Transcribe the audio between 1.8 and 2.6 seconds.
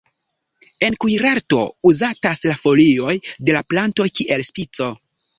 uzatas la